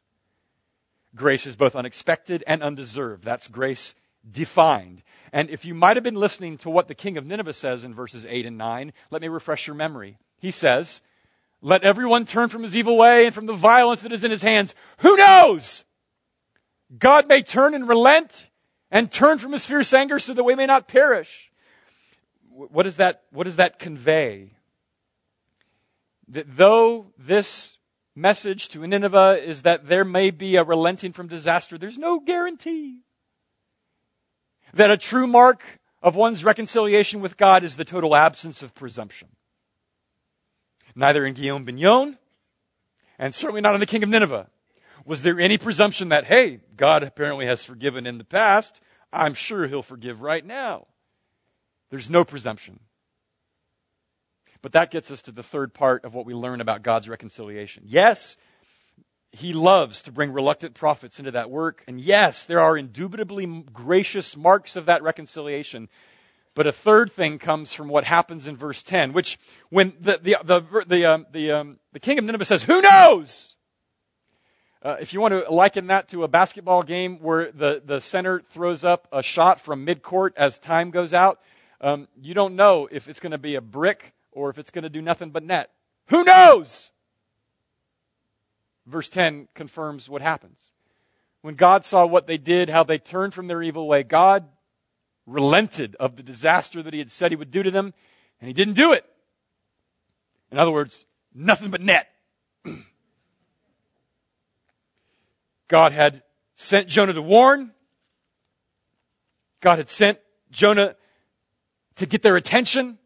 [1.14, 3.24] Grace is both unexpected and undeserved.
[3.24, 3.94] That's grace
[4.28, 5.02] defined.
[5.32, 7.94] And if you might have been listening to what the king of Nineveh says in
[7.94, 10.18] verses 8 and 9, let me refresh your memory.
[10.38, 11.00] He says,
[11.62, 14.42] Let everyone turn from his evil way and from the violence that is in his
[14.42, 14.74] hands.
[14.98, 15.84] Who knows?
[16.98, 18.46] God may turn and relent
[18.90, 21.50] and turn from his fierce anger so that we may not perish.
[22.50, 24.50] What does that, what does that convey?
[26.28, 27.78] That though this
[28.16, 33.00] message to Nineveh is that there may be a relenting from disaster, there's no guarantee.
[34.74, 35.62] That a true mark
[36.02, 39.28] of one's reconciliation with God is the total absence of presumption.
[40.94, 42.18] Neither in Guillaume Bignon,
[43.18, 44.48] and certainly not in the king of Nineveh.
[45.04, 48.80] Was there any presumption that, hey, God apparently has forgiven in the past?
[49.12, 50.86] I'm sure he'll forgive right now.
[51.90, 52.80] There's no presumption.
[54.62, 57.84] But that gets us to the third part of what we learn about God's reconciliation.
[57.86, 58.36] Yes,
[59.32, 61.82] he loves to bring reluctant prophets into that work.
[61.86, 65.88] And yes, there are indubitably gracious marks of that reconciliation.
[66.54, 69.38] But a third thing comes from what happens in verse 10, which
[69.70, 73.56] when the, the, the, the, um, the, um, the king of Nineveh says, Who knows?
[74.82, 78.40] Uh, if you want to liken that to a basketball game where the, the center
[78.48, 81.38] throws up a shot from midcourt as time goes out,
[81.82, 84.84] um, you don't know if it's going to be a brick or if it's going
[84.84, 85.70] to do nothing but net.
[86.06, 86.90] Who knows?
[88.86, 90.70] Verse 10 confirms what happens.
[91.42, 94.46] When God saw what they did, how they turned from their evil way, God
[95.26, 97.92] relented of the disaster that he had said he would do to them,
[98.40, 99.04] and he didn't do it.
[100.50, 102.10] In other words, nothing but net.
[105.70, 106.24] God had
[106.56, 107.70] sent Jonah to warn.
[109.60, 110.18] God had sent
[110.50, 110.96] Jonah
[111.94, 112.98] to get their attention.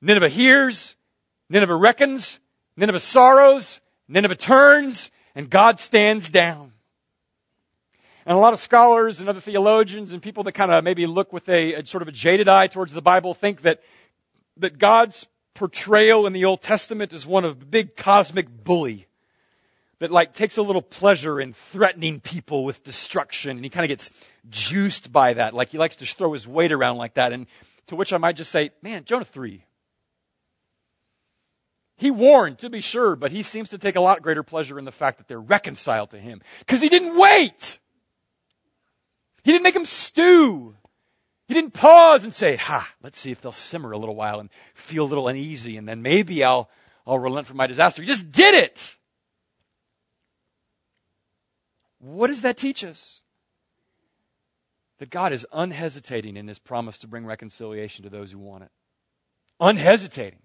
[0.00, 0.96] Nineveh hears.
[1.50, 2.40] Nineveh reckons.
[2.78, 3.82] Nineveh sorrows.
[4.08, 5.10] Nineveh turns.
[5.34, 6.72] And God stands down.
[8.24, 11.30] And a lot of scholars and other theologians and people that kind of maybe look
[11.30, 13.82] with a, a, sort of a jaded eye towards the Bible think that,
[14.56, 19.08] that God's portrayal in the Old Testament is one of big cosmic bully
[20.00, 23.88] that like takes a little pleasure in threatening people with destruction and he kind of
[23.88, 24.10] gets
[24.48, 25.54] juiced by that.
[25.54, 27.46] Like he likes to throw his weight around like that and
[27.90, 29.64] to which i might just say man jonah 3
[31.96, 34.84] he warned to be sure but he seems to take a lot greater pleasure in
[34.84, 37.78] the fact that they're reconciled to him because he didn't wait.
[39.42, 40.76] He didn't make them stew.
[41.48, 44.50] He didn't pause and say ha let's see if they'll simmer a little while and
[44.72, 46.70] feel a little uneasy and then maybe i'll
[47.06, 48.02] i'll relent from my disaster.
[48.02, 48.96] He just did it
[52.00, 53.20] what does that teach us?
[54.98, 58.70] That God is unhesitating in his promise to bring reconciliation to those who want it.
[59.60, 60.40] Unhesitating.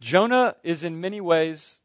[0.00, 1.80] Jonah is in many ways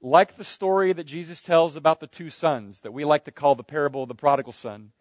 [0.00, 3.54] like the story that Jesus tells about the two sons that we like to call
[3.54, 4.92] the parable of the prodigal son.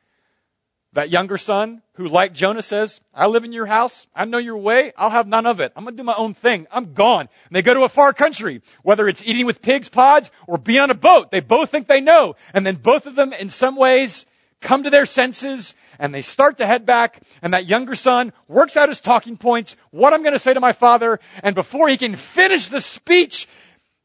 [0.94, 4.08] That younger son, who like Jonah says, I live in your house.
[4.16, 4.94] I know your way.
[4.98, 5.72] I'll have none of it.
[5.76, 6.66] I'm going to do my own thing.
[6.72, 7.22] I'm gone.
[7.22, 10.80] And they go to a far country, whether it's eating with pigs pods or be
[10.80, 11.30] on a boat.
[11.30, 12.36] They both think they know.
[12.54, 14.26] And then both of them, in some ways,
[14.62, 17.22] come to their senses and they start to head back.
[17.42, 20.60] And that younger son works out his talking points, what I'm going to say to
[20.60, 21.20] my father.
[21.44, 23.48] And before he can finish the speech,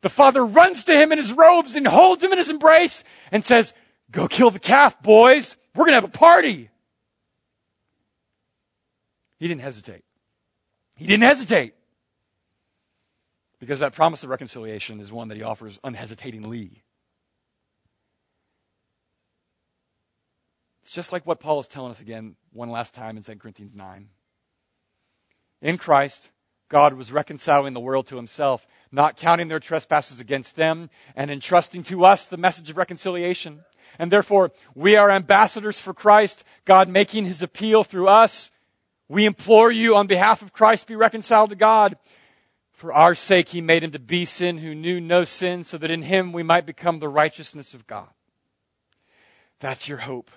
[0.02, 3.44] the father runs to him in his robes and holds him in his embrace and
[3.44, 3.72] says,
[4.10, 5.56] Go kill the calf, boys.
[5.74, 6.68] We're going to have a party.
[9.42, 10.04] He didn't hesitate.
[10.94, 11.74] He didn't hesitate.
[13.58, 16.84] Because that promise of reconciliation is one that he offers unhesitatingly.
[20.82, 23.74] It's just like what Paul is telling us again one last time in 2 Corinthians
[23.74, 24.10] 9.
[25.60, 26.30] In Christ,
[26.68, 31.82] God was reconciling the world to himself, not counting their trespasses against them, and entrusting
[31.82, 33.64] to us the message of reconciliation.
[33.98, 38.52] And therefore, we are ambassadors for Christ, God making his appeal through us
[39.08, 41.96] we implore you on behalf of Christ, be reconciled to God.
[42.72, 45.90] For our sake, he made him to be sin who knew no sin, so that
[45.90, 48.08] in him we might become the righteousness of God.
[49.60, 50.30] That's your hope.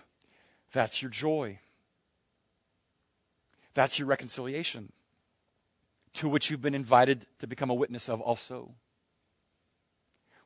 [0.72, 1.60] That's your joy.
[3.74, 4.92] That's your reconciliation,
[6.14, 8.72] to which you've been invited to become a witness of also.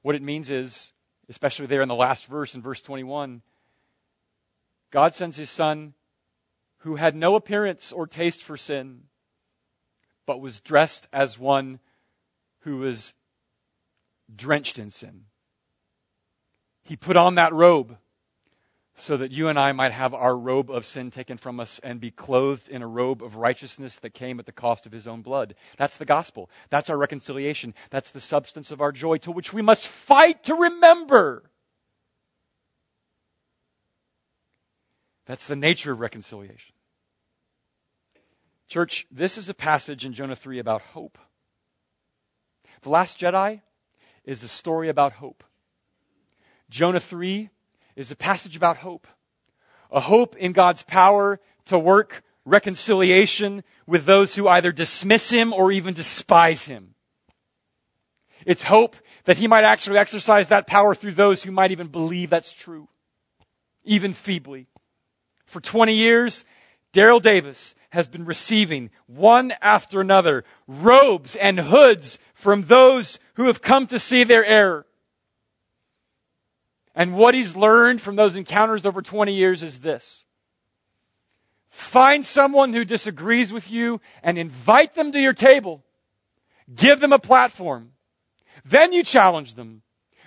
[0.02, 0.94] What it means is,
[1.30, 3.42] especially there in the last verse, in verse 21,
[4.92, 5.94] God sends his son
[6.80, 9.04] who had no appearance or taste for sin,
[10.26, 11.80] but was dressed as one
[12.62, 13.14] who was
[14.34, 15.26] drenched in sin.
[16.84, 17.98] He put on that robe
[18.96, 22.02] so that you and I might have our robe of sin taken from us and
[22.02, 25.22] be clothed in a robe of righteousness that came at the cost of his own
[25.22, 25.56] blood.
[25.78, 26.50] That's the gospel.
[26.70, 27.74] That's our reconciliation.
[27.92, 31.49] That's the substance of our joy to which we must fight to remember.
[35.30, 36.74] That's the nature of reconciliation.
[38.68, 41.20] Church, this is a passage in Jonah 3 about hope.
[42.82, 43.62] The Last Jedi
[44.26, 45.44] is a story about hope.
[46.72, 47.52] Jonah 3
[47.96, 49.06] is a passage about hope.
[49.92, 55.72] A hope in God's power to work reconciliation with those who either dismiss him or
[55.72, 56.96] even despise him.
[58.48, 62.32] It's hope that he might actually exercise that power through those who might even believe
[62.32, 62.88] that's true,
[63.84, 64.66] even feebly.
[65.50, 66.46] For 20 years,
[66.94, 73.60] Daryl Davis has been receiving one after another robes and hoods from those who have
[73.60, 74.86] come to see their error.
[76.94, 80.24] And what he's learned from those encounters over 20 years is this.
[81.70, 85.84] Find someone who disagrees with you and invite them to your table.
[86.76, 87.94] Give them a platform.
[88.64, 89.82] Then you challenge them.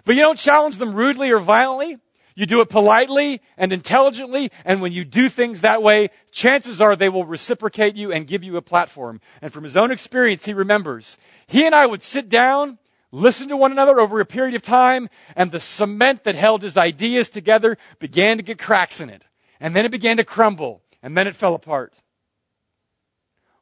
[0.04, 1.98] But you don't challenge them rudely or violently.
[2.34, 6.96] You do it politely and intelligently, and when you do things that way, chances are
[6.96, 9.20] they will reciprocate you and give you a platform.
[9.40, 11.18] And from his own experience, he remembers.
[11.46, 12.78] He and I would sit down
[13.12, 16.76] listen to one another over a period of time, and the cement that held his
[16.76, 19.22] ideas together began to get cracks in it.
[19.60, 22.00] And then it began to crumble, and then it fell apart.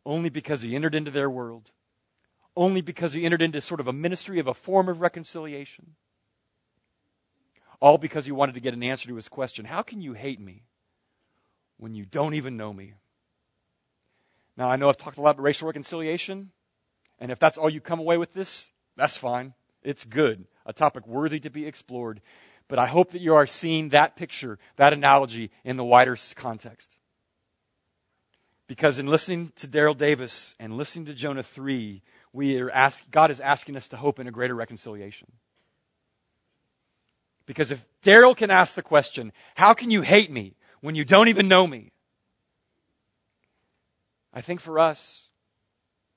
[0.07, 1.73] Only because he entered into their world.
[2.57, 5.97] Only because he entered into sort of a ministry of a form of reconciliation.
[7.81, 10.41] All because he wanted to get an answer to his question How can you hate
[10.41, 10.63] me
[11.79, 12.95] when you don't even know me?
[14.57, 16.51] Now, I know I've talked a lot about racial reconciliation,
[17.19, 19.55] and if that's all you come away with this, that's fine.
[19.83, 20.47] It's good.
[20.67, 22.21] A topic worthy to be explored.
[22.69, 26.99] But I hope that you are seeing that picture, that analogy in the wider context.
[28.69, 32.03] Because in listening to Daryl Davis and listening to Jonah 3,
[32.33, 35.33] we are ask, God is asking us to hope in a greater reconciliation.
[37.51, 41.27] Because if Daryl can ask the question, how can you hate me when you don't
[41.27, 41.91] even know me?
[44.33, 45.31] I think for us,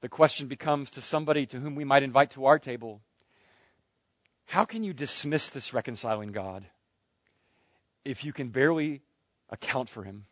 [0.02, 3.02] the question becomes to somebody to whom we might invite to our table
[4.46, 6.66] how can you dismiss this reconciling God
[8.06, 9.02] if you can barely
[9.50, 10.26] account for him?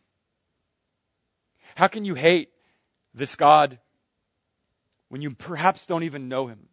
[1.74, 2.50] How can you hate
[3.12, 3.80] this God
[5.10, 6.68] when you perhaps don't even know him?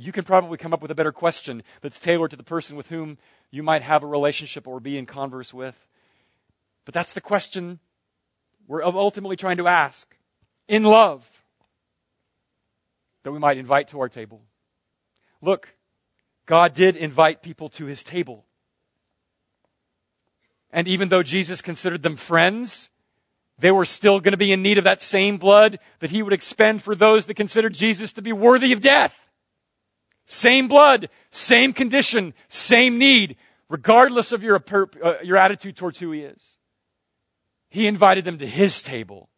[0.00, 2.88] You can probably come up with a better question that's tailored to the person with
[2.88, 3.18] whom
[3.50, 5.88] you might have a relationship or be in converse with.
[6.84, 7.80] But that's the question
[8.68, 10.16] we're ultimately trying to ask
[10.68, 11.28] in love
[13.24, 14.40] that we might invite to our table.
[15.42, 15.74] Look,
[16.46, 18.44] God did invite people to his table.
[20.70, 22.88] And even though Jesus considered them friends,
[23.58, 26.32] they were still going to be in need of that same blood that he would
[26.32, 29.27] expend for those that considered Jesus to be worthy of death.
[30.30, 33.36] Same blood, same condition, same need,
[33.70, 34.62] regardless of your,
[35.02, 36.58] uh, your attitude towards who he is.
[37.70, 39.30] He invited them to his table.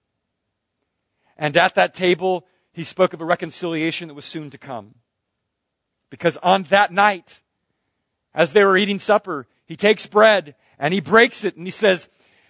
[1.38, 4.96] And at that table, he spoke of a reconciliation that was soon to come.
[6.10, 7.40] Because on that night,
[8.34, 12.08] as they were eating supper, he takes bread and he breaks it and he says,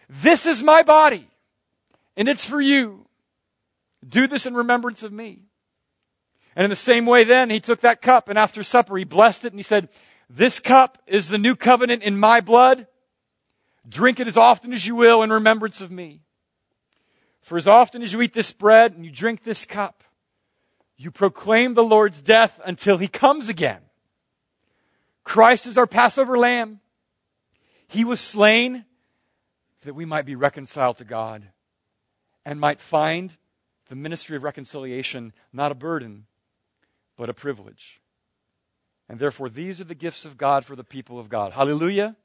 [0.09, 1.29] This is my body,
[2.17, 3.07] and it's for you.
[4.09, 5.50] Do this in remembrance of me.
[6.57, 9.45] And in the same way, then, he took that cup and after supper, he blessed
[9.45, 9.89] it and he said,
[10.29, 12.87] This cup is the new covenant in my blood.
[13.89, 16.23] Drink it as often as you will in remembrance of me.
[17.41, 20.05] For as often as you eat this bread and you drink this cup,
[20.97, 23.81] you proclaim the Lord's death until he comes again.
[25.25, 26.81] Christ is our Passover lamb.
[27.89, 28.85] He was slain
[29.83, 31.49] that we might be reconciled to God
[32.45, 33.37] and might find
[33.89, 36.27] the ministry of reconciliation not a burden,
[37.21, 38.01] but a privilege.
[39.07, 41.53] And therefore, these are the gifts of God for the people of God.
[41.53, 42.17] Hallelujah.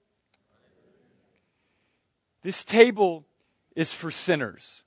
[2.43, 3.25] This table
[3.75, 4.83] is for sinners.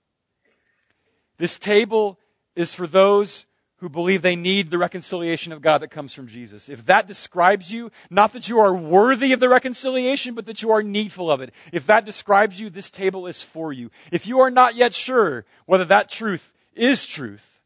[1.36, 2.18] This table
[2.56, 3.44] is for those
[3.80, 6.70] who believe they need the reconciliation of God that comes from Jesus.
[6.70, 10.70] If that describes you, not that you are worthy of the reconciliation, but that you
[10.70, 11.52] are needful of it.
[11.70, 13.90] If that describes you, this table is for you.
[14.10, 17.57] If you are not yet sure whether that truth is truth,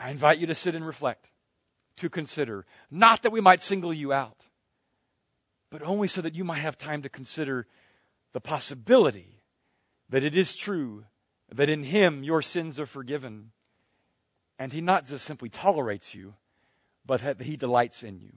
[0.00, 1.30] I invite you to sit and reflect,
[1.96, 2.66] to consider.
[2.90, 4.46] Not that we might single you out,
[5.70, 7.66] but only so that you might have time to consider
[8.32, 9.42] the possibility
[10.08, 11.04] that it is true
[11.52, 13.52] that in Him your sins are forgiven
[14.60, 16.34] and he not just simply tolerates you,
[17.06, 18.34] but that he delights in you.